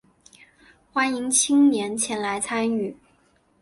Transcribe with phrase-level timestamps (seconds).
[0.91, 2.97] 欢迎青年前来参与